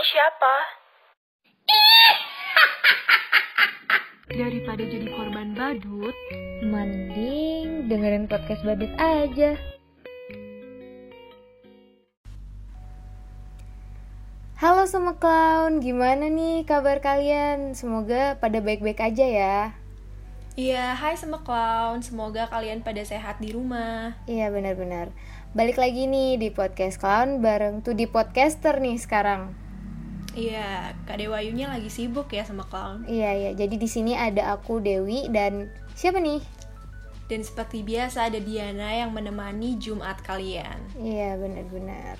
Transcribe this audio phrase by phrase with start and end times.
[0.00, 0.54] ini siapa?
[4.40, 6.16] Daripada jadi korban badut,
[6.64, 9.60] Mending dengerin podcast badut aja.
[14.56, 17.76] Halo semua clown, gimana nih kabar kalian?
[17.76, 19.76] Semoga pada baik-baik aja ya.
[20.56, 22.00] Iya, hai semua clown.
[22.00, 24.16] Semoga kalian pada sehat di rumah.
[24.24, 25.12] Iya benar-benar.
[25.52, 29.59] Balik lagi nih di podcast clown bareng tuh di podcaster nih sekarang.
[30.34, 33.02] Iya, Kak Dewayunya lagi sibuk ya sama clown.
[33.06, 33.50] Iya iya.
[33.58, 36.38] Jadi di sini ada aku Dewi dan siapa nih?
[37.26, 40.78] Dan seperti biasa ada Diana yang menemani Jumat kalian.
[40.98, 42.18] Iya benar-benar.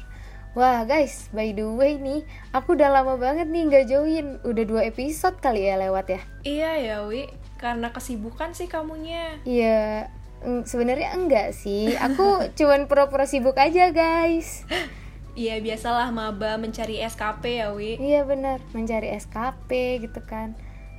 [0.51, 4.43] Wah guys, by the way nih, aku udah lama banget nih nggak join.
[4.43, 6.21] Udah dua episode kali ya lewat ya.
[6.43, 7.31] Iya ya, Wi.
[7.55, 9.39] Karena kesibukan sih kamunya.
[9.47, 10.11] Iya,
[10.43, 11.95] mm, sebenarnya enggak sih.
[11.95, 14.67] Aku cuman pura-pura sibuk aja guys.
[15.41, 17.97] Iya, biasalah maba mencari SKP ya, Wi.
[17.97, 20.53] Iya benar, mencari SKP gitu kan.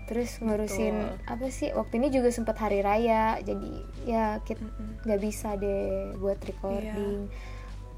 [0.09, 1.29] Terus ngurusin Betul.
[1.29, 1.69] apa sih?
[1.69, 3.71] Waktu ini juga sempat hari raya, jadi
[4.09, 4.65] ya kita
[5.05, 7.29] nggak bisa deh buat recording.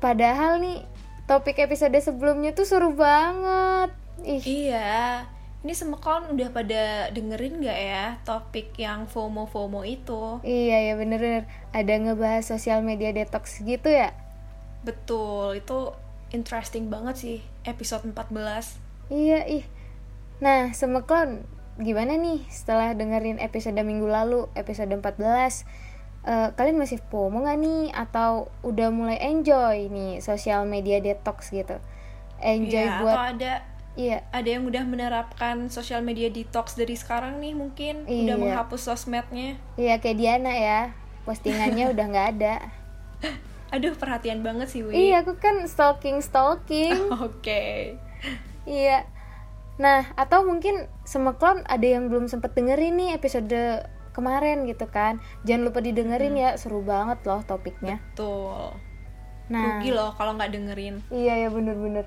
[0.03, 0.83] Padahal nih
[1.31, 3.95] topik episode sebelumnya tuh seru banget.
[4.27, 5.23] Ih, Iya.
[5.63, 5.95] Ini semua
[6.27, 10.43] udah pada dengerin gak ya topik yang FOMO-FOMO itu?
[10.43, 14.11] iya ya bener-bener ada ngebahas sosial media detox gitu ya.
[14.83, 15.95] Betul, itu
[16.33, 18.81] interesting banget sih episode 14.
[19.07, 19.63] Iya ih.
[20.41, 21.45] Nah, Semeklon,
[21.77, 25.63] gimana nih setelah dengerin episode minggu lalu, episode 14?
[26.23, 27.83] Eh, kalian masih FOMO nggak nih?
[27.93, 31.77] Atau udah mulai enjoy nih sosial media detox gitu?
[32.41, 33.15] Enjoy Iya, buat...
[33.15, 33.53] atau ada
[33.93, 38.41] Iya, ada yang udah menerapkan social media detox dari sekarang nih mungkin udah Iya.
[38.41, 39.61] menghapus sosmednya.
[39.77, 40.81] iya kayak Diana ya.
[41.29, 42.55] Postingannya udah nggak ada.
[43.73, 44.93] Aduh, perhatian banget sih, Wi.
[45.09, 47.09] Iya, aku kan stalking-stalking.
[47.25, 47.97] Oke.
[48.69, 49.09] Iya.
[49.81, 53.81] Nah, atau mungkin Semeklon ada yang belum sempet dengerin nih episode
[54.13, 55.17] kemarin gitu kan.
[55.41, 57.97] Jangan lupa didengerin ya, seru banget loh topiknya.
[58.13, 58.69] Tuh.
[59.49, 61.01] Nah, Rugi loh kalau nggak dengerin.
[61.09, 62.05] iya ya bener-bener.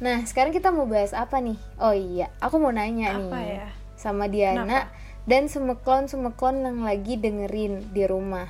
[0.00, 1.60] Nah, sekarang kita mau bahas apa nih?
[1.78, 3.68] Oh iya, aku mau nanya Apa nih ya?
[3.96, 4.92] sama Diana Kenapa?
[5.24, 8.48] dan semeklon-semeklon yang lagi dengerin di rumah.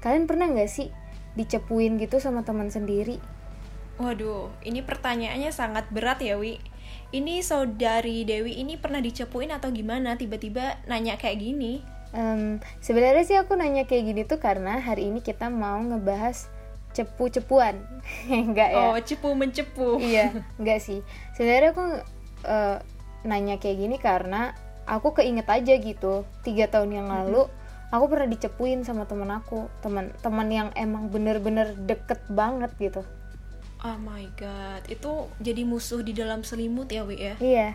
[0.00, 0.88] Kalian pernah nggak sih
[1.38, 3.20] dicepuin gitu sama teman sendiri?
[4.00, 6.56] Waduh, ini pertanyaannya sangat berat ya, Wi.
[7.10, 10.14] Ini saudari Dewi ini pernah dicepuin atau gimana?
[10.14, 11.82] Tiba-tiba nanya kayak gini.
[12.14, 16.46] Em, sebenarnya sih aku nanya kayak gini tuh karena hari ini kita mau ngebahas
[16.94, 17.82] cepu-cepuan.
[18.30, 18.94] enggak ya?
[18.94, 19.98] Oh, cepu mencepu.
[19.98, 20.30] iya,
[20.62, 21.02] enggak sih.
[21.34, 21.86] Sebenarnya aku
[22.46, 22.78] eh,
[23.26, 24.54] nanya kayak gini karena
[24.86, 26.24] aku keinget aja gitu.
[26.46, 27.50] Tiga tahun yang lalu
[27.90, 33.02] aku pernah dicepuin sama temen aku, teman teman yang emang bener-bener deket banget gitu.
[33.80, 35.08] Oh my god, itu
[35.38, 37.34] jadi musuh di dalam selimut ya, Wi ya?
[37.36, 37.68] Iya.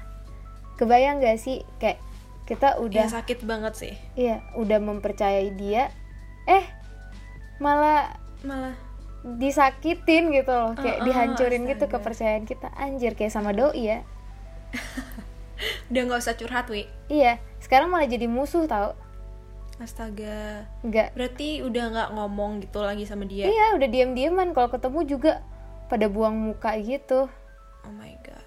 [0.76, 1.98] Kebayang gak sih kayak
[2.46, 3.94] kita udah Iya, sakit banget sih.
[4.14, 5.90] iya, udah mempercayai dia
[6.46, 6.62] eh
[7.58, 8.78] malah Malah
[9.26, 11.98] disakitin gitu loh kayak Ah, ah, dihancurin gitu astaga.
[11.98, 14.00] kepercayaan kita anjir kayak sama doi ya
[15.90, 16.86] udah nggak usah curhat, Wi.
[17.08, 18.94] iya sekarang malah jadi musuh tau
[19.76, 20.64] Astaga.
[20.82, 23.46] nggak Berarti udah nggak ngomong gitu lagi sama dia.
[23.46, 25.44] iya udah diam-diaman kalau ketemu juga
[25.92, 27.28] pada buang muka gitu
[27.86, 28.42] Oh my god.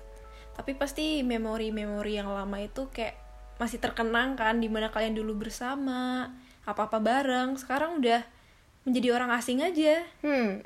[0.58, 3.14] Tapi pasti memori-memori yang lama itu kayak
[3.62, 6.34] masih terkenang kan di mana kalian dulu bersama,
[6.66, 7.54] apa-apa bareng.
[7.54, 8.26] Sekarang udah
[8.82, 10.02] menjadi orang asing aja.
[10.24, 10.64] hmm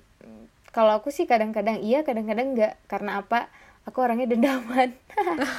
[0.72, 3.52] kalau aku sih kadang-kadang iya kadang-kadang enggak karena apa
[3.84, 4.96] aku orangnya dendaman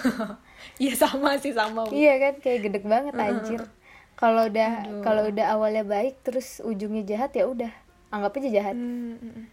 [0.82, 1.86] Iya sama sih sama.
[1.94, 3.62] Iya kan kayak gedek banget anjir
[4.20, 7.72] kalau udah kalau udah awalnya baik terus ujungnya jahat ya udah
[8.14, 9.46] anggap aja jahat Hmm, mm, mm.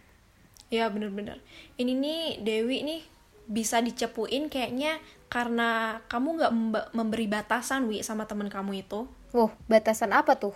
[0.71, 1.43] Ya bener-bener.
[1.75, 3.01] Ini nih Dewi nih
[3.43, 6.53] bisa dicepuin kayaknya karena kamu nggak
[6.95, 9.03] memberi batasan wi sama temen kamu itu.
[9.35, 10.55] Wah, batasan apa tuh?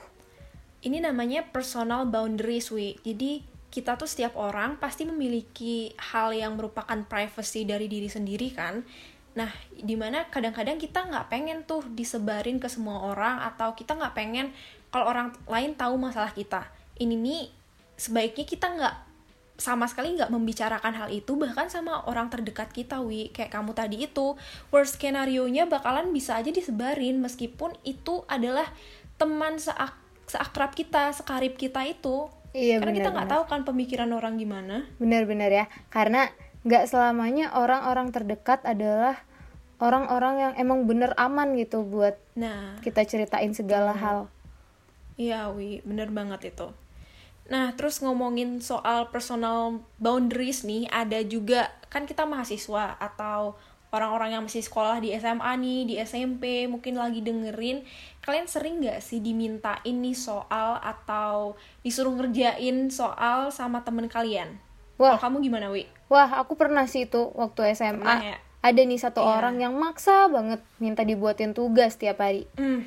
[0.84, 3.00] Ini namanya personal boundaries, Wi.
[3.02, 3.42] Jadi
[3.74, 8.86] kita tuh setiap orang pasti memiliki hal yang merupakan privacy dari diri sendiri kan.
[9.36, 14.16] Nah, di mana kadang-kadang kita nggak pengen tuh disebarin ke semua orang atau kita nggak
[14.16, 14.56] pengen
[14.90, 16.72] kalau orang lain tahu masalah kita.
[16.96, 17.52] Ini nih
[18.00, 18.96] sebaiknya kita nggak
[19.56, 23.32] sama sekali nggak membicarakan hal itu bahkan sama orang terdekat kita wi.
[23.36, 24.40] Kayak kamu tadi itu
[24.72, 28.68] worst skenario nya bakalan bisa aja disebarin meskipun itu adalah
[29.20, 29.96] teman seak
[30.32, 32.32] seakrab kita sekarib kita itu.
[32.56, 34.88] Iya, karena kita nggak tahu kan pemikiran orang gimana.
[34.96, 36.32] Benar-benar ya, karena
[36.66, 39.22] nggak selamanya orang-orang terdekat adalah
[39.78, 44.28] orang-orang yang emang bener aman gitu buat nah kita ceritain segala hal.
[45.16, 46.68] Iya, Wi, bener banget itu.
[47.48, 53.56] Nah, terus ngomongin soal personal boundaries nih, ada juga kan kita mahasiswa atau
[53.96, 57.88] orang-orang yang masih sekolah di SMA nih, di SMP, mungkin lagi dengerin,
[58.20, 64.60] kalian sering nggak sih dimintain nih soal atau disuruh ngerjain soal sama temen kalian?
[65.00, 65.16] Wah.
[65.16, 65.88] Kalau kamu gimana, Wi?
[66.06, 67.98] Wah, aku pernah sih itu waktu SMA.
[67.98, 68.38] Pernah ya?
[68.62, 69.30] Ada nih satu Iya.
[69.32, 72.50] orang yang maksa banget minta dibuatin tugas tiap hari.
[72.58, 72.82] Hmm,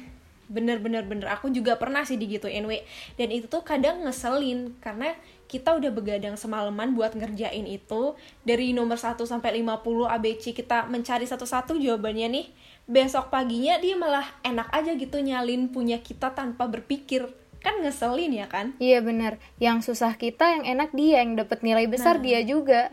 [0.49, 2.81] bener bener bener aku juga pernah sih digituin we
[3.15, 5.13] dan itu tuh kadang ngeselin karena
[5.45, 11.29] kita udah begadang semalaman buat ngerjain itu dari nomor 1 sampai 50 ABC kita mencari
[11.29, 12.47] satu-satu jawabannya nih
[12.85, 17.29] besok paginya dia malah enak aja gitu nyalin punya kita tanpa berpikir
[17.61, 21.85] kan ngeselin ya kan Iya bener, yang susah kita, yang enak dia, yang dapat nilai
[21.85, 22.25] besar Nah.
[22.25, 22.89] dia juga.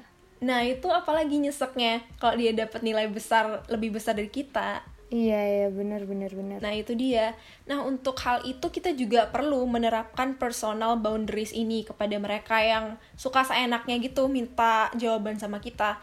[0.45, 5.67] Nah itu apalagi nyeseknya kalau dia dapat nilai besar lebih besar dari kita Iya iya
[5.69, 6.57] bener bener bener.
[6.65, 7.37] Nah itu dia.
[7.69, 13.45] Nah untuk hal itu kita juga perlu menerapkan personal boundaries ini kepada mereka yang suka
[13.45, 16.01] seenaknya gitu minta jawaban sama kita.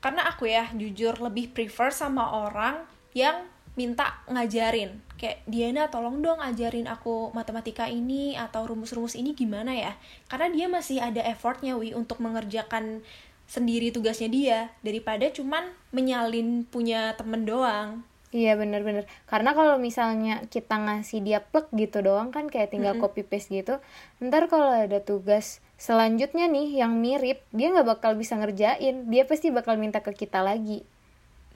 [0.00, 3.44] Karena aku ya jujur lebih prefer sama orang yang
[3.76, 4.96] minta ngajarin.
[5.20, 9.92] Kayak Diana tolong dong ajarin aku matematika ini atau rumus-rumus ini gimana ya.
[10.26, 13.06] Karena dia masih ada effortnya wi untuk mengerjakan
[13.48, 18.04] sendiri tugasnya dia daripada cuman menyalin punya temen doang.
[18.28, 23.24] Iya bener-bener Karena kalau misalnya kita ngasih dia plek gitu doang kan kayak tinggal copy
[23.24, 23.80] paste gitu
[24.20, 29.48] Ntar kalau ada tugas selanjutnya nih yang mirip Dia nggak bakal bisa ngerjain Dia pasti
[29.48, 30.84] bakal minta ke kita lagi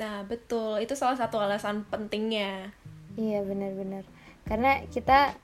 [0.00, 0.81] Nah, betul.
[0.81, 2.73] Itu salah satu alasan pentingnya.
[3.21, 4.09] Iya bener-bener
[4.49, 5.37] Karena kita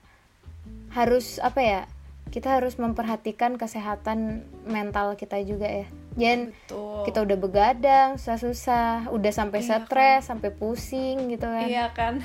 [0.96, 1.80] harus apa ya
[2.28, 5.86] Kita harus memperhatikan kesehatan mental kita juga ya
[6.18, 7.00] Jangan Betul.
[7.08, 12.20] kita udah begadang susah-susah Udah sampai Iya, stres, sampai pusing gitu kan Iya kan?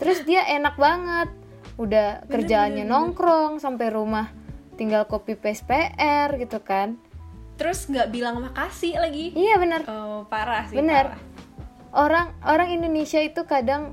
[0.00, 1.28] Terus dia enak banget.
[1.76, 4.32] Udah kerjaannya nongkrong sampai rumah
[4.80, 6.96] tinggal copy paste PR gitu kan.
[7.60, 9.36] Terus nggak bilang makasih lagi.
[9.36, 11.12] Iya bener Oh, parah sih, Bener.
[11.12, 11.20] parah.
[11.92, 13.92] Orang orang Indonesia itu kadang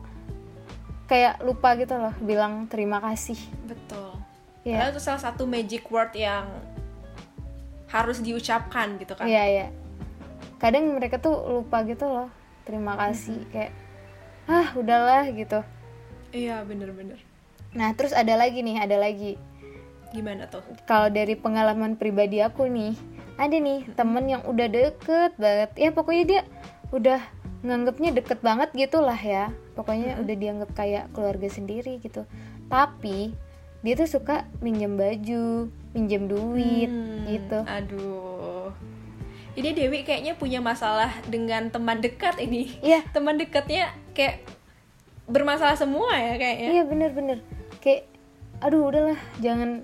[1.11, 3.35] kayak lupa gitu loh bilang terima kasih.
[3.67, 4.15] Betul.
[4.67, 4.83] Iya.
[4.83, 6.43] Padahal itu salah satu magic word yang
[7.87, 9.23] harus diucapkan gitu kan.
[9.23, 9.67] Iya iya.
[10.59, 12.27] Kadang mereka tuh lupa gitu loh
[12.67, 13.71] terima kasih kayak
[14.51, 15.63] ah udahlah gitu.
[16.35, 17.23] Iya, bener-bener.
[17.71, 19.39] Nah terus ada lagi nih ada lagi.
[20.11, 20.63] Gimana tuh?
[20.87, 22.95] kalau dari pengalaman pribadi aku nih
[23.35, 26.41] ada nih temen yang udah deket banget ya pokoknya dia
[26.95, 27.19] udah
[27.67, 32.23] nganggepnya deket banget gitulah ya pokoknya udah dianggap kayak keluarga sendiri gitu
[32.71, 33.35] tapi
[33.87, 38.75] dia tuh suka minjem baju minjem duit Hmm, gitu Aduh.
[39.55, 42.77] Ini Dewi kayaknya punya masalah dengan teman dekat ini.
[42.77, 43.01] Iya.
[43.15, 44.43] Teman dekatnya kayak
[45.25, 46.67] bermasalah semua ya kayaknya.
[46.69, 47.37] iya bener-bener
[47.79, 48.07] kayak
[48.59, 49.83] aduh udahlah jangan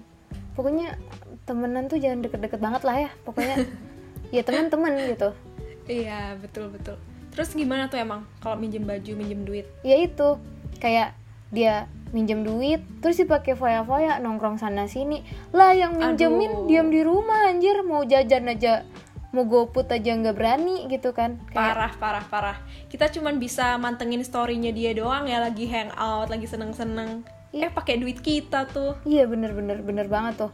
[0.53, 0.95] pokoknya
[1.44, 3.55] temenan tuh jangan deket-deket banget lah ya pokoknya
[4.35, 5.31] ya teman-teman gitu
[5.83, 6.95] Iya, betul betul.
[7.31, 9.67] Terus gimana tuh emang kalau minjem baju, minjem duit?
[9.81, 10.39] ya itu
[10.77, 11.11] kayak
[11.50, 16.68] dia minjem duit terus dipakai foya-foya nongkrong sana sini lah yang minjemin Aduh.
[16.69, 18.86] diam di rumah anjir mau jajan aja
[19.33, 22.57] mau goput aja nggak berani gitu kan kayak Parah, parah, parah.
[22.86, 27.25] Kita cuman bisa mantengin story-nya dia doang ya lagi hangout, lagi seneng-seneng.
[27.50, 28.94] Eh, pakai duit kita tuh.
[29.10, 30.54] iya bener-bener bener banget tuh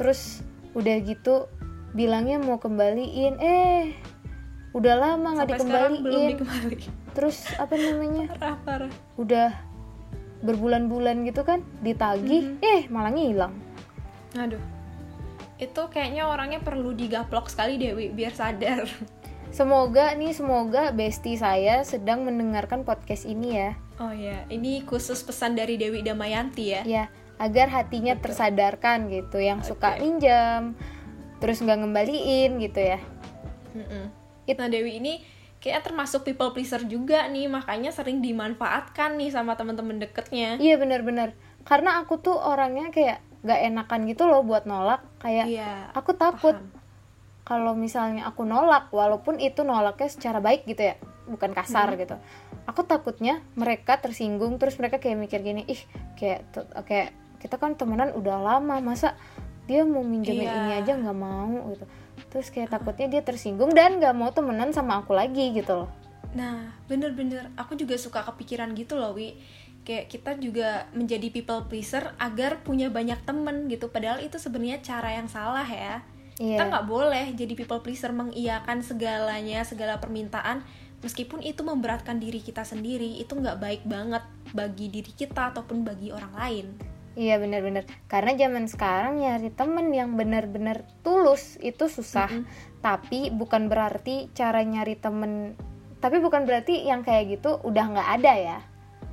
[0.00, 0.40] terus
[0.72, 1.44] udah gitu
[1.92, 3.92] bilangnya mau kembaliin eh
[4.72, 6.76] udah lama nggak dikembaliin dikembali.
[7.12, 8.92] terus apa namanya Parah, parah.
[9.20, 9.52] udah
[10.40, 12.64] berbulan-bulan gitu kan ditagih Mm-hmm.
[12.64, 13.54] eh malah ngilang
[14.38, 14.62] Aduh.
[15.58, 18.86] Itu kayaknya orangnya perlu digaplok sekali Dewi biar sadar.
[19.50, 23.74] Semoga nih, semoga bestie saya sedang mendengarkan podcast ini ya.
[23.98, 26.82] Oh ya, ini khusus pesan dari Dewi Damayanti ya.
[26.86, 27.04] Ya,
[27.42, 29.42] agar hatinya tersadarkan gitu.
[29.42, 30.78] Yang suka minjam,
[31.42, 33.02] terus nggak ngembaliin gitu ya.
[33.74, 34.14] Mm-mm.
[34.54, 35.18] Nah Dewi ini
[35.60, 40.56] kayak termasuk people pleaser juga nih, makanya sering dimanfaatkan nih sama teman-teman deketnya.
[40.56, 41.36] Iya benar-benar.
[41.68, 45.04] Karena aku tuh orangnya kayak nggak enakan gitu loh buat nolak.
[45.20, 45.72] Kayak Iya.
[45.92, 46.56] aku takut
[47.44, 50.94] kalau misalnya aku nolak, walaupun itu nolaknya secara baik gitu ya,
[51.26, 52.14] bukan kasar gitu.
[52.70, 55.80] Aku takutnya mereka tersinggung, terus mereka kayak mikir gini, ih
[56.14, 56.46] kayak
[56.86, 57.10] kayak
[57.42, 59.18] kita kan temenan udah lama, masa
[59.66, 60.56] dia mau minjemin Iya.
[60.62, 61.84] ini aja nggak mau gitu.
[62.28, 65.90] Terus kayak takutnya dia tersinggung dan nggak mau temenan sama aku lagi gitu loh.
[66.36, 69.34] Nah, bener-bener aku juga suka kepikiran gitu loh, Wi.
[69.82, 73.90] Kayak kita juga menjadi people pleaser agar punya banyak temen gitu.
[73.90, 76.04] Padahal itu sebenarnya cara yang salah ya.
[76.40, 76.70] Kita Iya.
[76.72, 80.64] nggak boleh jadi people pleaser mengiyakan segalanya, segala permintaan.
[81.00, 84.20] Meskipun itu memberatkan diri kita sendiri, itu nggak baik banget
[84.52, 86.66] bagi diri kita ataupun bagi orang lain.
[87.20, 92.32] Iya bener-bener Karena zaman sekarang nyari temen yang bener-bener tulus itu susah.
[92.80, 95.52] Tapi bukan berarti cara nyari temen
[96.00, 98.58] tapi bukan berarti yang kayak gitu udah nggak ada ya?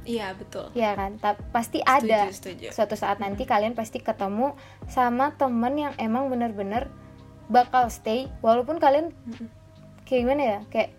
[0.07, 0.71] Iya betul.
[0.71, 1.19] Ya kan?
[1.19, 2.21] Ta- pasti Setuju, ada.
[2.31, 2.67] setuju.
[2.71, 4.55] suatu saat nanti kalian pasti ketemu
[4.87, 6.87] sama temen yang emang bener-bener
[7.51, 9.11] bakal stay walaupun kalian
[10.07, 10.59] kayak gimana ya?
[10.71, 10.95] Kayak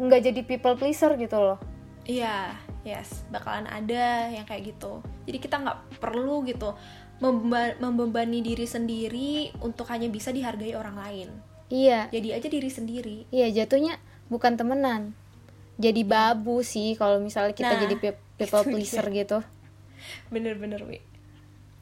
[0.00, 1.60] nggak jadi people pleaser gitu loh.
[2.08, 5.00] Iya, yes, bakalan ada yang kayak gitu.
[5.24, 6.74] Jadi kita nggak perlu gitu
[7.18, 11.28] membebani diri sendiri untuk hanya bisa dihargai orang lain.
[11.66, 13.18] iya Jadi aja diri sendiri.
[13.28, 15.12] iya jatuhnya bukan temenan
[15.76, 19.38] jadi babu sih kalau misalnya kita Nah, jadi pe- people itu pleaser gitu
[20.28, 21.02] Bener-bener, Wi.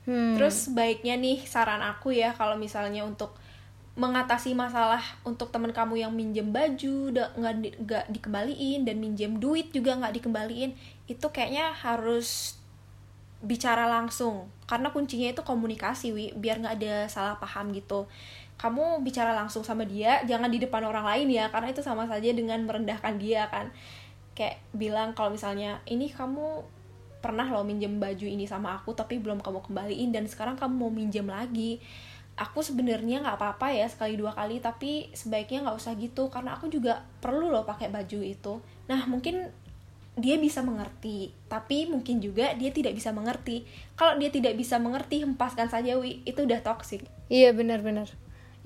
[0.05, 0.35] hmm.
[0.35, 3.37] Terus baiknya nih saran aku ya kalau misalnya untuk
[3.97, 9.73] mengatasi masalah untuk teman kamu yang minjem baju nggak di- nggak dikembaliin dan minjem duit
[9.73, 10.77] juga nggak dikembaliin
[11.09, 12.61] itu kayaknya harus
[13.41, 14.53] bicara langsung.
[14.69, 18.05] Karena kuncinya itu komunikasi wi biar nggak ada salah paham gitu.
[18.61, 22.29] Kamu bicara langsung sama dia jangan di depan orang lain ya karena itu sama saja
[22.37, 23.73] dengan merendahkan dia kan.
[24.37, 26.77] Kayak bilang kalau misalnya ini kamu
[27.25, 30.93] pernah loh minjem baju ini sama aku tapi belum kamu kembaliin dan sekarang kamu mau
[30.93, 31.81] minjem lagi
[32.37, 36.69] aku sebenarnya nggak apa-apa ya sekali dua kali tapi sebaiknya nggak usah gitu karena aku
[36.69, 38.61] juga perlu loh pakai baju itu.
[38.89, 39.49] Nah mungkin
[40.17, 43.65] dia bisa mengerti tapi mungkin juga dia tidak bisa mengerti.
[43.97, 46.21] Kalau dia tidak bisa mengerti hempaskan saja wi.
[46.29, 47.05] Itu udah toxic.
[47.33, 48.13] Iya benar-benar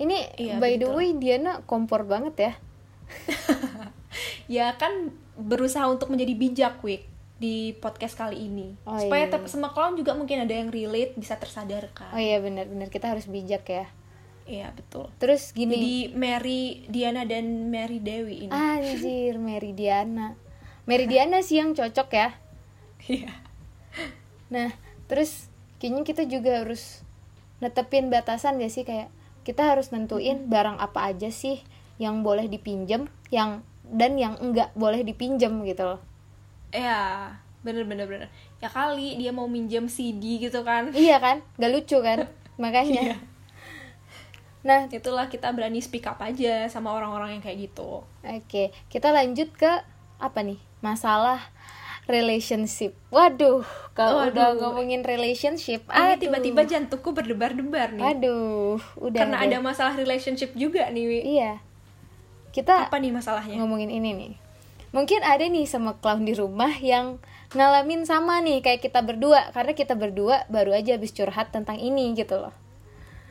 [0.01, 0.97] ini Iya, by the begitu.
[0.97, 2.53] way Diana kompor banget ya.
[4.51, 6.99] Ya kan berusaha untuk menjadi bijak wi
[7.41, 8.77] di podcast kali ini.
[8.85, 12.13] Oh, supaya iya, sama clown juga mungkin ada yang relate bisa tersadarkan.
[12.13, 13.89] Oh iya benar-benar kita harus bijak ya.
[14.45, 15.09] Iya betul.
[15.17, 15.73] Terus gini.
[15.73, 18.53] Jadi Mary Diana dan Mary Dewi ini.
[18.53, 20.37] Anjir Meridiana
[20.89, 22.29] Meridiana sih yang cocok ya.
[23.05, 23.33] Iya.
[24.49, 24.69] Nah,
[25.05, 27.05] terus kayaknya kita juga harus
[27.61, 28.83] netepin batasan gak sih?
[28.83, 29.13] Kayak
[29.45, 31.61] kita harus nentuin barang apa aja sih
[32.01, 36.01] yang boleh dipinjem, yang dan yang enggak boleh dipinjem gitu loh.
[36.71, 38.27] Iya, bener bener bener.
[38.57, 40.89] Ya kali dia mau minjem CD gitu kan.
[40.91, 41.43] Iya kan?
[41.55, 42.25] Gak lucu kan?
[42.61, 43.13] Makanya.
[43.13, 43.17] Iya.
[44.61, 48.05] Nah, Itulah kita berani speak up aja sama orang-orang yang kayak gitu.
[48.21, 49.71] oke, kita lanjut ke
[50.15, 50.61] apa nih?
[50.79, 51.41] Masalah
[52.05, 52.93] relationship.
[53.09, 54.29] Waduh, kalau Waduh.
[54.29, 56.17] udah ngomongin relationship, aduh.
[56.19, 58.05] tiba-tiba jantungku berdebar-debar nih.
[58.05, 59.17] Aduh, udah.
[59.25, 59.45] Karena deh.
[59.49, 61.19] ada masalah relationship juga nih, Wi.
[61.41, 61.57] Iya.
[62.51, 63.57] Kita Apa nih masalahnya?
[63.57, 64.33] ngomongin ini nih.
[64.91, 67.19] Mungkin ada nih sama clown di rumah yang
[67.51, 72.11] ngalamin sama nih kayak kita berdua karena kita berdua baru aja habis curhat tentang ini
[72.13, 72.51] gitu loh.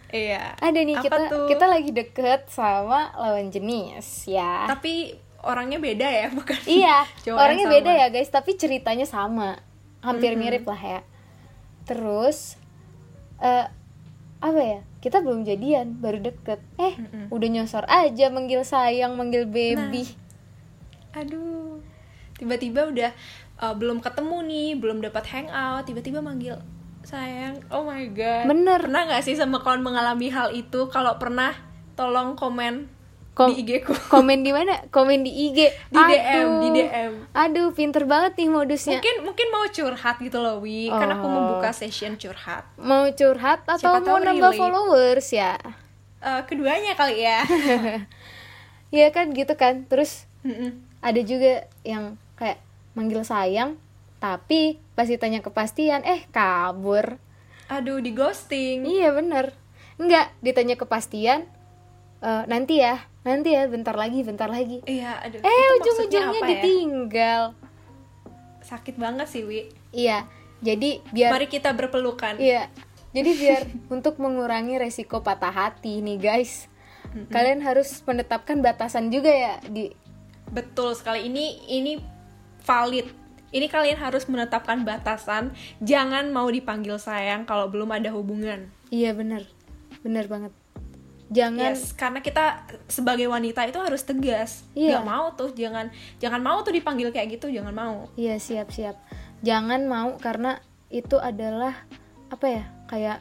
[0.09, 0.57] Iya.
[0.57, 1.47] Ada nih Apa kita tuh?
[1.47, 4.67] kita lagi deket sama lawan jenis ya.
[4.67, 6.59] Tapi orangnya beda ya, bukan?
[6.67, 8.01] iya, orangnya yang beda sama.
[8.01, 9.51] ya guys, tapi ceritanya sama.
[10.01, 10.41] Hampir Mhm.
[10.41, 11.01] mirip lah ya.
[11.85, 12.57] Terus
[13.39, 13.69] eh
[14.41, 14.81] apa ya?
[14.99, 16.61] Kita belum jadian, baru deket.
[16.77, 17.33] Eh, Mm-mm.
[17.33, 20.09] udah nyosor aja manggil sayang, manggil baby.
[21.13, 21.83] Aduh.
[22.35, 23.11] Tiba-tiba udah
[23.59, 26.57] uh, belum ketemu nih, belum dapat hangout, tiba-tiba manggil
[27.01, 27.61] sayang.
[27.69, 28.45] Oh my god.
[28.47, 28.81] Bener.
[28.81, 30.89] Pernah nggak sih sama kawan mengalami hal itu?
[30.89, 31.53] Kalau pernah,
[31.93, 32.89] tolong komen
[33.31, 33.93] Kom- di IG ku.
[34.09, 34.85] komen di mana?
[34.89, 35.59] Komen di IG.
[35.87, 36.75] Di DM, di Aduh.
[36.75, 37.13] DM.
[37.33, 38.99] Aduh, pinter banget nih modusnya.
[38.99, 40.89] Mungkin mungkin mau curhat gitu loh, Wi.
[40.89, 41.31] Kan aku Oh.
[41.31, 42.69] membuka session curhat.
[42.77, 44.59] Mau curhat atau Siapa mau nambah relate.
[44.59, 45.57] followers ya?
[46.19, 47.41] Eh, keduanya kali ya.
[48.91, 49.87] Iya kan gitu kan.
[49.87, 50.90] Terus Mm-mm.
[51.01, 52.61] Ada juga yang kayak
[52.93, 53.81] manggil sayang,
[54.21, 57.17] tapi pas ditanya kepastian, eh kabur.
[57.73, 58.85] Aduh, di ghosting.
[58.85, 59.57] Iya bener.
[59.97, 61.49] Enggak, ditanya kepastian,
[62.21, 64.81] "Eh, nanti ya, nanti ya, bentar lagi, bentar lagi.
[64.85, 65.41] Iya, aduh.
[65.41, 66.49] Eh ujung-ujungnya ya?
[66.57, 67.43] ditinggal.
[68.65, 69.73] Sakit banget sih, Wi.
[69.93, 70.29] Iya,
[70.61, 72.37] jadi biar Mari kita berpelukan.
[72.37, 72.69] Iya.
[73.11, 73.63] Jadi biar
[73.95, 76.71] untuk mengurangi resiko patah hati nih guys,
[77.35, 79.91] kalian harus menetapkan batasan juga ya di
[80.51, 81.27] Betul sekali.
[81.31, 81.93] Ini ini
[82.63, 83.07] valid.
[83.51, 85.51] Ini kalian harus menetapkan batasan.
[85.83, 88.71] Jangan mau dipanggil sayang kalau belum ada hubungan.
[88.95, 89.47] Iya bener,
[90.07, 90.55] bener banget.
[91.31, 94.67] Jangan Yes, karena kita sebagai wanita itu harus tegas.
[94.75, 94.99] Iya.
[94.99, 95.87] Nggak mau tuh, jangan
[96.19, 98.11] jangan mau tuh dipanggil kayak gitu, jangan mau.
[98.19, 98.99] Iya siap siap.
[99.47, 100.59] Jangan mau karena
[100.91, 101.87] itu adalah
[102.35, 103.19] apa ya kayak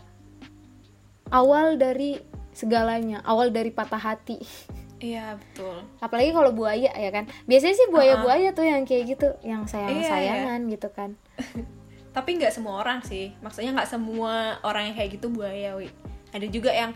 [1.30, 2.18] awal dari
[2.50, 4.42] segalanya, awal dari patah hati.
[5.00, 5.80] Iya, betul.
[6.00, 7.26] Apalagi kalau buaya ya kan.
[7.48, 11.16] Biasanya sih buaya-buaya tuh yang kayak gitu, yang sayang-sayangan gitu kan.
[12.16, 13.32] Tapi nggak semua orang sih.
[13.40, 15.88] Maksudnya nggak semua orang yang kayak gitu buaya, Wi.
[16.30, 16.92] Ada juga yang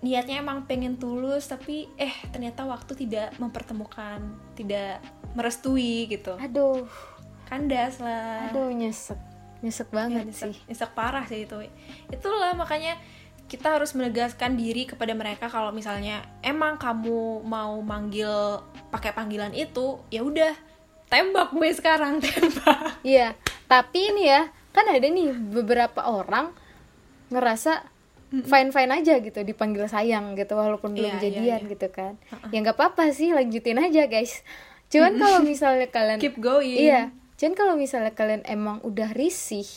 [0.00, 4.20] niatnya emang pengen tulus tapi eh ternyata waktu tidak mempertemukan,
[4.54, 5.00] tidak
[5.32, 6.36] merestui gitu.
[6.38, 6.86] Aduh,
[7.48, 8.48] Kandas lah.
[8.48, 9.18] aduh nyesek.
[9.62, 10.56] Nyesek Ya, banget nyesek, sih.
[10.66, 11.54] nyesek parah sih itu.
[12.10, 12.98] Itulah makanya
[13.52, 20.00] kita harus menegaskan diri kepada mereka kalau misalnya emang kamu mau manggil pakai panggilan itu
[20.08, 20.56] ya udah
[21.12, 23.36] tembak gue sekarang tembak Iya,
[23.68, 26.56] tapi ini ya, kan ada nih beberapa orang
[27.28, 27.84] ngerasa
[28.32, 31.72] fine-fine aja gitu dipanggil sayang gitu walaupun belum Iya, iya, jadian iya.
[31.76, 32.16] gitu kan.
[32.48, 34.40] Ya nggak apa-apa sih, lanjutin aja guys.
[34.88, 39.68] Cuman kalau misalnya kalian keep going Iya, cuman kalau misalnya kalian emang udah risih,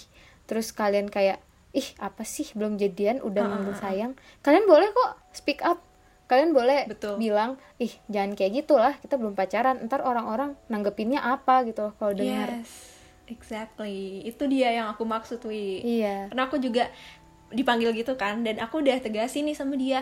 [0.48, 1.44] terus kalian kayak
[1.76, 2.48] ih apa sih?
[2.56, 3.20] Belum jadian.
[3.20, 5.84] Udah manggil sayang, kalian boleh kok speak up.
[6.26, 7.22] Kalian boleh Betul.
[7.22, 9.78] bilang, ih jangan kayak gitulah, kita belum pacaran.
[9.86, 12.50] Ntar orang-orang nanggepinnya apa gitu loh kalau dengar.
[12.50, 12.96] yes
[13.30, 14.26] exactly.
[14.26, 15.82] Itu dia yang aku maksud wi.
[15.82, 16.30] Iya.
[16.32, 16.90] karena aku juga
[17.54, 20.02] dipanggil gitu kan dan aku udah tegasin nih sama dia.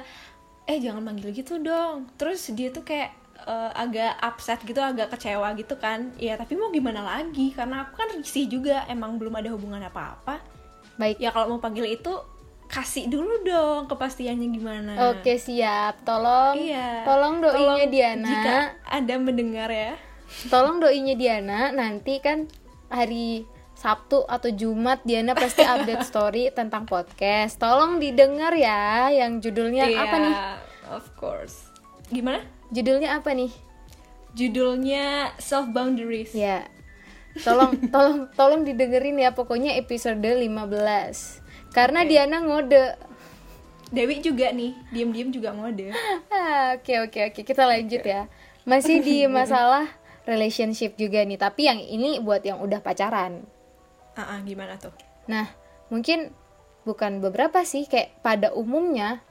[0.63, 2.07] Eh jangan manggil gitu dong.
[2.15, 3.11] Terus dia tuh kayak
[3.43, 6.11] eh, agak upset gitu agak kecewa gitu kan.
[6.19, 7.51] Ya tapi mau gimana lagi?
[7.51, 10.52] Karena aku kan risih juga emang belum ada hubungan apa-apa
[10.99, 11.17] Baik.
[11.17, 12.13] ya kalau mau panggil itu
[12.69, 14.91] kasih dulu dong kepastiannya gimana.
[15.13, 17.05] Oke siap, tolong, iya.
[17.05, 19.93] tolong doinya Tolong Diana, jika ada mendengar ya.
[20.49, 22.49] Tolong doinya Diana nanti kan
[22.89, 23.45] hari
[23.77, 27.61] Sabtu atau Jumat Diana pasti update story tentang podcast.
[27.61, 30.33] Tolong didengar ya, yang judulnya apa nih?
[30.33, 30.49] Iya,
[30.97, 31.69] of course.
[32.09, 32.41] Gimana?
[32.73, 33.53] Judulnya apa nih?
[34.33, 36.33] judulnya self boundaries.
[36.33, 36.65] Ya,
[37.41, 39.33] tolong, tolong, tolong didengerin ya.
[39.33, 43.13] Pokoknya episode 15 Karena Diana ngode.
[43.93, 45.93] Dewi juga nih diem-diem juga ngode
[46.33, 48.25] Ah, Oke oke oke, kita lanjut ya.
[48.65, 49.85] Masih di masalah
[50.25, 53.45] relationship juga nih, tapi yang ini buat yang udah pacaran.
[54.17, 54.93] Ah, ah, gimana tuh
[55.29, 55.45] Nah,
[55.93, 56.33] mungkin
[56.89, 59.21] bukan beberapa sih, kayak pada umumnya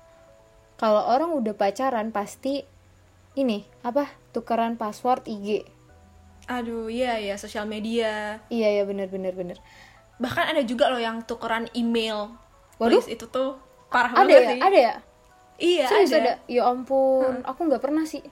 [0.78, 2.66] kalau orang udah pacaran pasti
[3.38, 5.66] ini apa tukeran password IG.
[6.50, 8.42] Aduh, iya ya sosial media.
[8.50, 9.58] Iya ya bener bener bener.
[10.18, 12.34] Bahkan ada juga loh yang tukeran email.
[12.78, 12.98] Waduh.
[12.98, 13.58] Please, itu tuh
[13.92, 14.60] parah Ada banget ya, sih.
[14.60, 14.94] ada ya.
[15.62, 16.18] Iya, Serius ada.
[16.18, 16.34] ada.
[16.50, 18.24] Ya ampun, aku nggak pernah sih.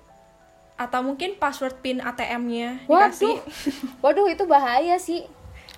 [0.75, 3.37] Atau mungkin password pin ATM-nya Waduh, dikasih.
[4.05, 5.29] waduh itu bahaya sih.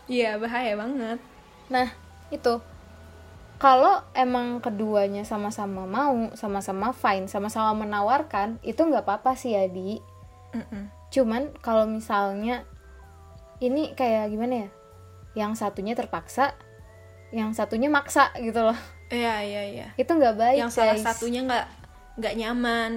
[0.09, 1.19] Iya, bahaya banget.
[1.69, 1.91] Nah,
[2.33, 2.63] itu
[3.59, 10.03] kalau emang keduanya sama-sama mau, sama-sama fine, sama-sama menawarkan, itu nggak apa-apa sih ya di.
[10.51, 11.02] Mm-mm.
[11.13, 12.65] Cuman kalau misalnya
[13.61, 14.69] ini kayak gimana ya?
[15.45, 16.57] Yang satunya terpaksa,
[17.31, 18.79] yang satunya maksa gitu loh.
[19.13, 19.87] Iya, iya, iya.
[20.01, 20.59] Itu nggak baik.
[20.59, 21.05] yang salah guys.
[21.05, 21.67] satunya nggak
[22.17, 22.93] nggak nyaman,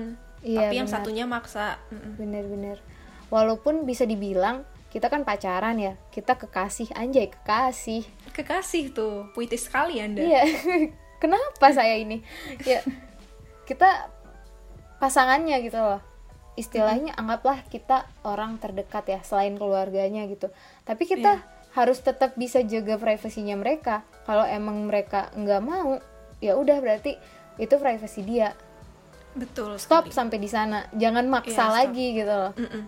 [0.45, 1.82] Iya, tapi yang satunya maksa.
[1.91, 2.80] Bener-bener.
[3.34, 8.08] Walaupun bisa dibilang kita kan pacaran ya, kita kekasih anjay kekasih.
[8.32, 10.23] Kekasih tuh, puitis sekali Anda.
[10.23, 10.43] Iya.
[11.21, 12.23] Kenapa saya ini?
[12.63, 12.80] Ya
[13.65, 14.13] kita
[15.01, 15.99] pasangannya gitu loh.
[16.56, 20.48] Istilahnya anggaplah kita orang terdekat ya selain keluarganya gitu.
[20.88, 21.44] Tapi kita
[21.76, 24.08] harus tetap bisa jaga privasinya mereka.
[24.24, 26.00] Kalau emang mereka nggak mau,
[26.39, 27.20] ya udah berarti
[27.60, 28.56] itu privasi dia.
[29.36, 30.15] Betul Stop sekali.
[30.15, 30.88] sampai di sana.
[30.96, 31.76] Jangan maksa Iya, stop.
[31.76, 32.52] lagi gitu loh.
[32.56, 32.84] Mm-mm.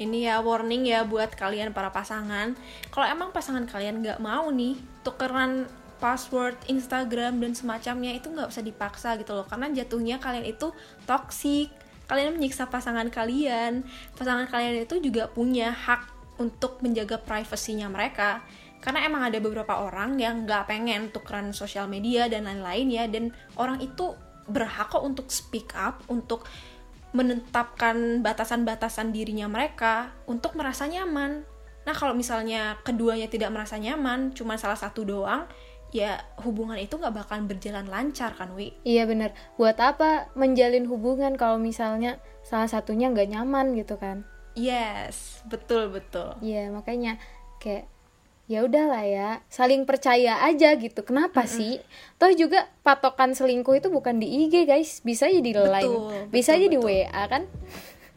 [0.00, 2.54] Ini ya warning ya buat kalian para pasangan.
[2.88, 5.66] Kalau emang pasangan kalian nggak mau nih tukeran
[6.00, 9.44] password Instagram dan semacamnya itu nggak usah dipaksa gitu loh.
[9.44, 10.70] Karena jatuhnya kalian itu
[11.04, 11.68] toxic.
[12.10, 13.86] Kalian menyiksa pasangan kalian.
[14.18, 16.10] Pasangan kalian itu juga punya hak
[16.42, 18.42] untuk menjaga privasinya mereka.
[18.82, 23.06] Karena emang ada beberapa orang yang nggak pengen tukeran sosial media dan lain-lain ya.
[23.06, 24.18] Dan orang itu
[24.50, 26.50] berhak kok untuk speak up, untuk
[27.14, 31.46] menetapkan batasan-batasan dirinya mereka untuk merasa nyaman.
[31.86, 35.48] Nah, kalau misalnya keduanya tidak merasa nyaman, cuma salah satu doang,
[35.90, 38.74] ya hubungan itu nggak bakalan berjalan lancar kan, Wi?
[38.86, 39.34] Iya bener.
[39.58, 44.22] Buat apa menjalin hubungan kalau misalnya salah satunya nggak nyaman gitu kan?
[44.54, 46.38] Yes, betul betul.
[46.42, 47.18] Iya makanya
[47.62, 47.86] kayak
[48.50, 51.06] ya udahlah ya saling percaya aja gitu.
[51.06, 51.78] Kenapa sih?
[52.18, 56.22] Toh juga patokan selingkuh itu bukan di IG guys, bisa aja di Betul, line, betul,
[56.34, 56.90] bisa aja di betul.
[56.90, 57.42] WA kan?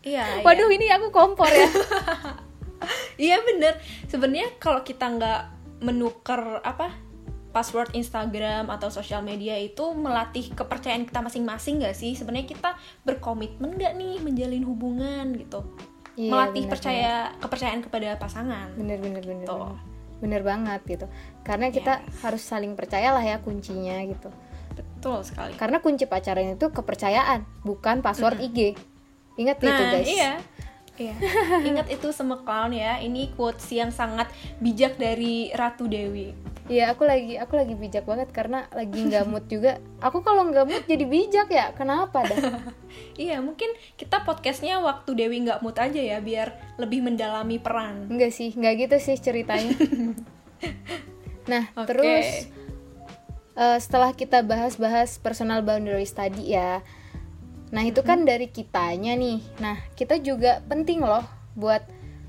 [0.02, 0.42] Iya.
[0.42, 1.70] Waduh ini aku kompor ya.
[3.16, 3.80] Iya bener.
[4.12, 5.42] Sebenarnya kalau kita nggak
[5.80, 6.92] menukar apa
[7.54, 12.18] password Instagram atau sosial media itu melatih kepercayaan kita masing-masing nggak sih?
[12.18, 12.74] Sebenarnya kita
[13.06, 15.62] berkomitmen nggak nih menjalin hubungan gitu?
[16.14, 18.68] Iya, melatih bener, percaya kepercayaan kepada pasangan.
[18.78, 19.58] bener bener bener Tuh.
[19.70, 19.80] bener.
[20.24, 21.06] Bener banget gitu.
[21.44, 24.30] Karena kita harus saling percayalah ya kuncinya gitu.
[24.74, 25.54] Betul sekali.
[25.60, 28.74] Karena kunci pacaran itu kepercayaan, bukan password IG.
[29.36, 30.08] Ingat Nah, itu guys.
[30.08, 30.34] iya.
[30.98, 31.16] Iya.
[31.70, 33.02] Ingat itu sama clown ya.
[33.02, 34.30] Ini quotes yang sangat
[34.62, 36.54] bijak dari Ratu Dewi.
[36.72, 39.84] Iya, aku lagi aku lagi bijak banget karena lagi nggak mood juga.
[40.00, 41.76] Aku kalau nggak mood jadi bijak ya.
[41.76, 42.40] Kenapa dah?
[43.14, 48.06] Iya, mungkin kita podcastnya waktu Dewi nggak mood aja ya, biar lebih mendalami peran.
[48.10, 49.74] Enggak sih, nggak gitu sih ceritanya.
[51.52, 51.90] nah, Oke.
[51.90, 52.28] terus
[53.58, 56.86] eh, setelah kita bahas-bahas personal boundaries tadi ya,
[57.74, 59.42] Nah, itu kan dari kitanya nih.
[59.58, 61.26] Nah, kita juga penting loh
[61.58, 61.82] buat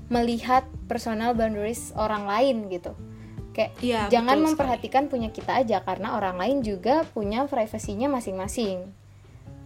[0.09, 2.97] melihat personal boundaries orang lain gitu.
[3.53, 8.89] Kayak Iya, jangan memperhatikan punya kita aja karena orang lain juga punya privasinya masing-masing.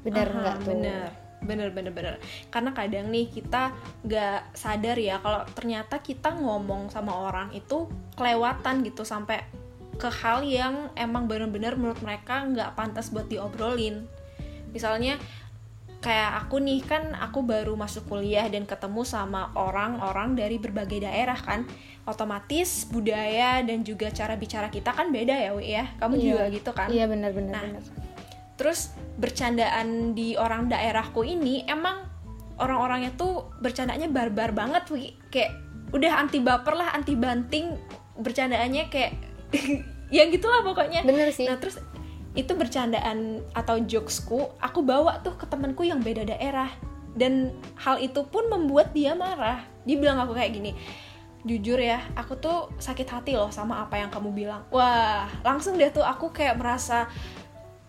[0.06, 0.72] Bener Aha, nggak tuh?
[0.78, 1.10] Bener,
[1.42, 2.16] bener, bener, bener.
[2.54, 3.74] Karena kadang nih kita
[4.06, 9.42] nggak sadar ya kalau ternyata kita ngomong sama orang itu kelewatan gitu sampai
[10.00, 14.08] ke hal yang emang bener-bener menurut mereka nggak pantas buat diobrolin.
[14.70, 15.18] Misalnya
[16.00, 21.36] kayak aku nih kan aku baru masuk kuliah dan ketemu sama orang-orang dari berbagai daerah
[21.36, 21.68] kan
[22.08, 26.24] otomatis budaya dan juga cara bicara kita kan beda ya Wi ya kamu Iya.
[26.24, 27.52] juga gitu kan Iya bener-bener.
[27.54, 27.84] Nah, bener.
[28.56, 32.04] Terus bercandaan di orang daerahku ini emang
[32.60, 35.16] orang-orangnya tuh bercandanya barbar banget, Wi.
[35.32, 35.56] Kayak
[35.96, 37.72] udah anti baper lah, anti banting,
[38.20, 39.16] bercandaannya kayak
[40.16, 41.08] ya gitulah pokoknya.
[41.08, 41.48] Bener sih.
[41.48, 41.80] Nah, terus
[42.40, 46.72] itu bercandaan atau jokesku aku bawa tuh ke temanku yang beda daerah
[47.20, 49.68] dan hal itu pun membuat dia marah.
[49.84, 50.72] Dia bilang aku kayak gini,
[51.44, 54.64] jujur ya, aku tuh sakit hati loh sama apa yang kamu bilang.
[54.72, 57.12] Wah, langsung deh tuh aku kayak merasa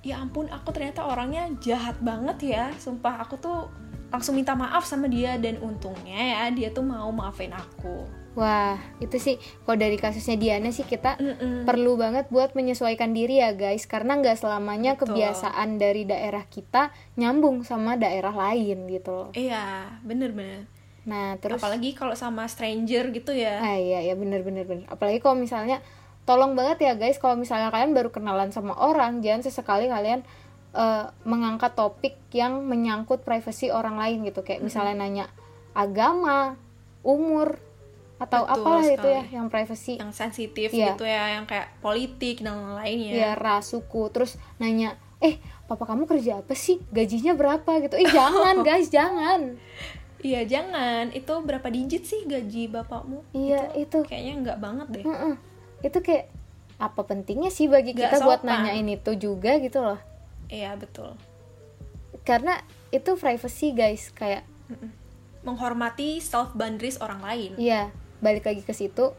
[0.01, 3.69] ya ampun aku ternyata orangnya jahat banget ya sumpah aku tuh
[4.09, 9.19] langsung minta maaf sama dia dan untungnya ya dia tuh mau maafin aku Wah, itu
[9.19, 11.66] sih kalau dari kasusnya Diana sih kita Mm-mm.
[11.66, 13.90] perlu banget buat menyesuaikan diri ya guys.
[13.90, 15.19] Karena nggak selamanya Betul.
[15.19, 19.31] kebiasaan dari daerah kita nyambung sama daerah lain gitu loh.
[19.35, 20.71] iya bener-bener
[21.11, 21.59] Nah terus?
[21.59, 23.59] Apalagi kalau sama stranger gitu ya.
[23.59, 25.83] Ah iya ya bener bener apalagi kalau misalnya
[26.29, 30.23] tolong banget ya guys kalau misalnya kalian baru kenalan sama orang jangan sesekali kalian
[30.77, 34.47] eh, mengangkat topik yang menyangkut privasi orang lain gitu.
[34.47, 35.27] Kayak misalnya nanya
[35.75, 36.55] agama
[37.03, 37.59] umur
[38.20, 39.16] atau Betul apalah itu sekali.
[39.16, 40.92] ya yang privasi yang sensitif Iya.
[40.92, 44.12] gitu ya yang kayak politik dan lainnya ya ras suku.
[44.12, 46.85] Terus nanya eh papa kamu kerja apa sih?
[46.88, 47.80] Gajinya berapa?
[47.80, 47.96] gitu.
[47.96, 49.56] Eh jangan guys jangan.
[50.20, 51.09] Iya jangan.
[51.11, 53.24] Itu berapa digit sih gaji bapakmu?
[53.33, 55.04] Iya itu kayaknya nggak banget deh.
[55.04, 55.35] Heeh.
[55.80, 56.28] itu kayak
[56.76, 58.68] apa pentingnya sih bagi kita buat sopan.
[58.68, 59.96] nanyain itu juga gitu loh.
[60.46, 61.16] Iya betul.
[62.20, 64.92] Karena itu privacy guys kayak Mm-mm.
[65.40, 67.52] menghormati self boundaries orang lain.
[67.56, 67.88] Iya
[68.20, 69.12] balik lagi ke situ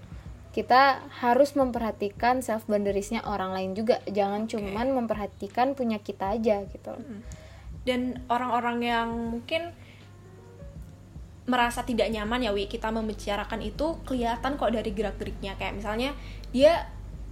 [0.51, 4.03] kita harus memperhatikan self boundariesnya orang lain juga.
[4.03, 7.03] Jangan cuman memperhatikan punya kita aja gitu loh.
[7.81, 9.73] dan orang-orang yang mungkin
[11.49, 15.57] merasa tidak nyaman ya Wi kita membicarakan itu kelihatan kok dari gerak-geriknya.
[15.57, 16.13] Kayak misalnya
[16.53, 16.85] dia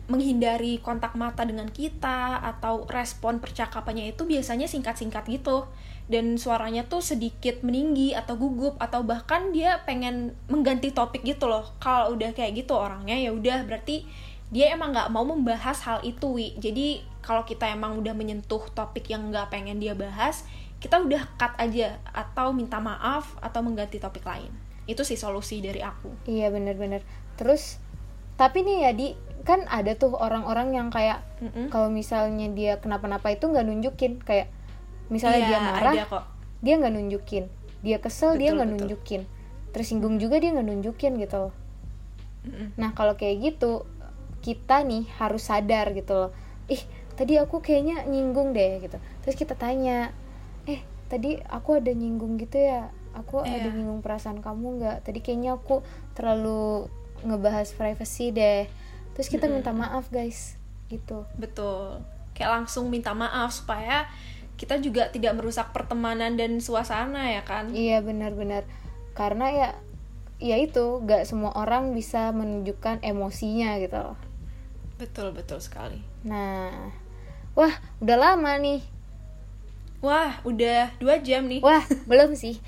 [0.10, 5.70] menghindari kontak mata dengan kita atau respon percakapannya itu biasanya singkat-singkat gitu
[6.10, 11.70] dan suaranya tuh sedikit meninggi atau gugup atau bahkan dia pengen mengganti topik gitu loh.
[11.78, 14.10] Kalau udah kayak gitu orangnya ya udah berarti
[14.50, 16.58] dia emang nggak mau membahas hal itu wi.
[16.58, 20.42] Jadi kalau kita emang udah menyentuh topik yang nggak pengen dia bahas
[20.82, 24.50] kita udah cut aja atau minta maaf atau mengganti topik lain.
[24.90, 26.26] Itu sih solusi dari aku.
[26.26, 27.06] Iya bener-bener.
[27.38, 27.78] Terus
[28.34, 29.08] tapi nih ya di
[29.46, 31.70] kan ada tuh orang-orang yang kayak Mm-mm.
[31.70, 34.24] kalau misalnya dia kenapa-napa itu nggak nunjukin.
[34.26, 34.50] Kayak
[35.10, 36.24] misalnya Iya, dia marah ada kok.
[36.60, 37.44] dia nggak nunjukin.
[37.80, 38.80] Dia kesel dia Betul, nggak betul.
[38.82, 39.22] nunjukin.
[39.70, 41.54] Tersinggung juga dia nggak nunjukin gitu loh.
[42.76, 43.84] Nah kalau kayak gitu
[44.40, 46.32] kita nih harus sadar gitu loh.
[46.66, 46.80] Ih
[47.14, 48.96] tadi aku kayaknya nyinggung deh gitu.
[49.22, 50.16] Terus kita tanya
[50.66, 52.90] eh tadi aku ada nyinggung gitu ya?
[53.12, 53.74] Aku ada Iya.
[53.74, 54.98] nyinggung perasaan kamu nggak?
[55.04, 56.88] Tadi kayaknya aku terlalu
[57.22, 58.70] ngebahas privacy deh.
[59.12, 60.56] Terus kita minta maaf guys
[60.88, 61.28] gitu.
[61.36, 62.00] Betul.
[62.32, 64.08] Kayak langsung minta maaf supaya
[64.60, 68.68] kita juga tidak merusak pertemanan dan suasana ya kan Iya benar-benar
[69.16, 69.70] karena ya
[70.38, 74.20] ya itu gak semua orang bisa menunjukkan emosinya gitu loh.
[74.96, 76.92] betul betul sekali Nah,
[77.56, 78.84] wah udah lama nih.
[80.00, 82.60] wah udah dua jam nih Wah belum sih.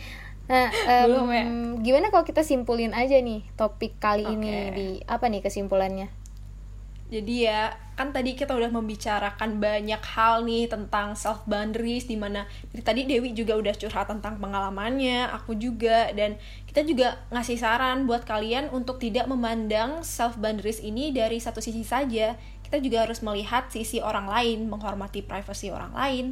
[0.48, 1.44] Nah, em, Belum ya?
[1.80, 4.76] gimana kalau kita simpulin aja nih topik kali ini Oke.
[4.76, 6.12] di apa nih kesimpulannya?
[7.08, 12.50] Jadi ya, kan tadi kita udah membicarakan banyak hal nih tentang self boundaries di mana
[12.74, 18.10] dari tadi Dewi juga udah curhat tentang pengalamannya, aku juga dan kita juga ngasih saran
[18.10, 22.34] buat kalian untuk tidak memandang self boundaries ini dari satu sisi saja.
[22.66, 26.26] Kita juga harus melihat sisi orang lain, menghormati privasi orang lain.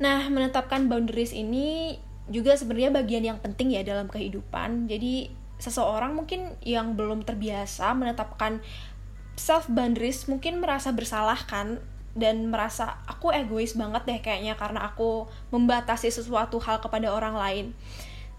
[0.00, 2.00] Nah, menetapkan boundaries ini
[2.32, 4.88] juga sebenarnya bagian yang penting ya dalam kehidupan.
[4.88, 5.28] Jadi
[5.60, 8.64] seseorang mungkin yang belum terbiasa menetapkan
[9.38, 11.78] self boundaries mungkin merasa bersalah kan
[12.18, 17.66] dan merasa aku egois banget deh kayaknya karena aku membatasi sesuatu hal kepada orang lain.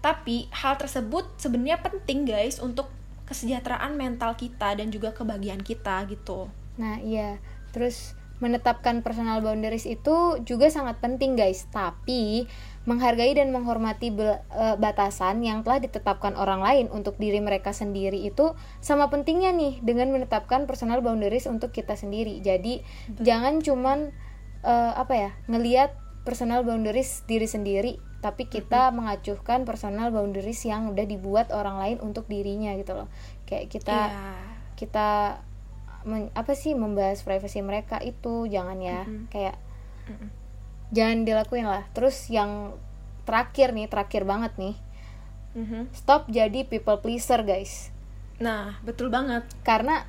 [0.04, 2.92] Tapi hal tersebut sebenarnya penting guys untuk
[3.24, 6.52] kesejahteraan mental kita dan juga kebahagiaan kita gitu.
[6.76, 7.40] Nah iya
[7.72, 12.48] terus menetapkan personal boundaries itu juga sangat penting guys tapi
[12.88, 14.40] menghargai dan menghormati eh,
[14.80, 20.08] batasan yang telah ditetapkan orang lain untuk diri mereka sendiri itu sama pentingnya nih dengan
[20.08, 22.40] menetapkan personal boundaries untuk kita sendiri.
[22.40, 22.80] Jadi
[23.20, 24.16] jangan cuman
[24.64, 25.92] eh, apa ya ngelihat
[26.24, 32.28] personal boundaries diri sendiri tapi kita mengacuhkan personal boundaries yang udah dibuat orang lain untuk
[32.28, 33.08] dirinya gitu loh.
[33.48, 34.24] Kayak kita Iya.
[34.76, 35.08] kita
[36.04, 39.04] men- apa sih membahas privasi mereka itu jangan ya.
[39.28, 39.56] Kayak
[40.08, 40.39] Mm-mm.
[40.90, 42.74] Jangan dilakuin lah terus yang
[43.22, 44.76] terakhir nih terakhir banget nih
[45.52, 45.90] Mhm.
[45.92, 47.90] stop jadi people pleaser guys
[48.38, 49.44] Nah, betul banget.
[49.60, 50.06] karena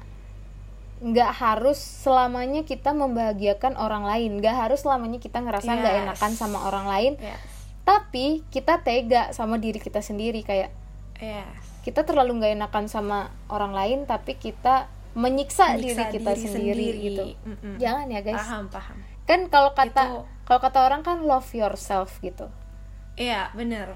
[1.02, 6.02] nggak harus selamanya kita membahagiakan orang lain nggak harus selamanya kita ngerasa nggak Yes.
[6.06, 7.42] enakan sama orang lain Yes.
[7.82, 10.70] tapi kita tega sama diri kita sendiri kayak
[11.18, 11.50] Yes.
[11.82, 16.86] kita terlalu nggak enakan sama orang lain tapi kita menyiksa, Menyiksa diri kita diri sendiri,
[16.88, 17.00] sendiri.
[17.04, 17.76] gitu Mm-mm.
[17.76, 18.98] jangan ya guys Paham, paham.
[19.26, 22.52] kan kalau kata Itu- kalau kata orang kan love yourself gitu
[23.16, 23.96] Iya, bener.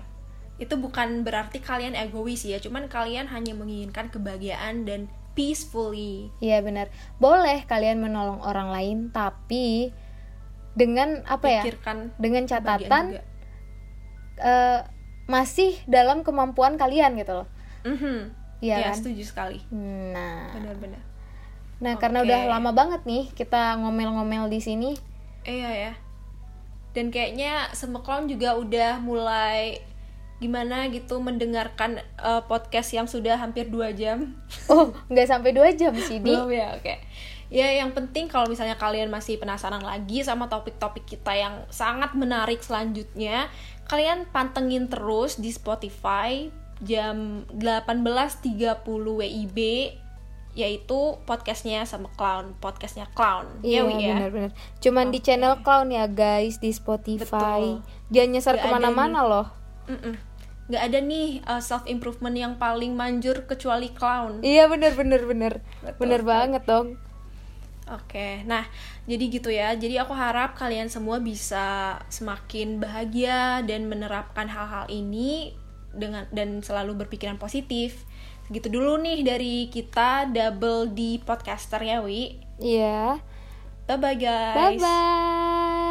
[0.56, 6.32] Itu bukan berarti kalian egois ya, cuman kalian hanya menginginkan kebahagiaan dan peacefully.
[6.40, 6.88] Iya benar.
[7.20, 9.92] Boleh kalian menolong orang lain, tapi
[10.76, 11.64] dengan apa ya?
[11.64, 13.06] Pikirkan Dengan kebahagiaan catatan
[14.38, 14.80] eh,
[15.26, 17.48] masih dalam kemampuan kalian gitu loh.
[17.84, 18.32] Mhm.
[18.60, 18.96] Iya Ya, kan?
[18.96, 19.60] setuju sekali.
[19.72, 21.04] Nah, Benar-benar.
[21.84, 22.32] nah karena Oke.
[22.32, 24.92] udah lama banget nih kita ngomel-ngomel di sini.
[25.44, 25.94] Iya ya.
[26.96, 29.84] Dan kayaknya Semeklon juga udah mulai
[30.40, 34.36] gimana gitu mendengarkan eh, podcast yang sudah hampir dua jam.
[34.72, 36.32] Oh, nggak sampai dua jam sih di.
[36.32, 36.96] Belum ya, oke.
[37.54, 42.58] Ya, yang penting kalau misalnya kalian masih penasaran lagi sama topik-topik kita yang sangat menarik
[42.66, 43.54] selanjutnya,
[43.86, 46.50] kalian pantengin terus di Spotify
[46.82, 49.60] jam 18.30 WIB
[50.56, 53.60] yaitu podcastnya sama Clown, podcastnya Clown.
[53.60, 54.16] Iya Ya, Wi, ya.
[54.16, 54.52] benar-benar.
[54.80, 57.76] Cuman di channel Clown ya guys di Spotify.
[58.10, 59.48] Jangan nyasar ke mana-mana loh.
[59.92, 60.16] Mm-mm.
[60.66, 61.28] Nggak ada nih
[61.62, 64.42] self improvement yang paling manjur kecuali Clown.
[64.42, 65.54] Iya bener-bener bener.
[65.84, 66.98] Betul Bener banget dong.
[67.86, 68.66] Oke, nah
[69.06, 69.78] jadi gitu ya.
[69.78, 75.54] Jadi aku harap kalian semua bisa semakin bahagia dan menerapkan hal-hal ini
[75.94, 78.02] dengan dan selalu berpikiran positif.
[78.50, 82.42] Gitu dulu nih dari kita double di podcaster ya, Wi.
[82.62, 83.20] Iya.
[83.86, 84.56] Bye bye guys.
[84.58, 85.85] Bye bye.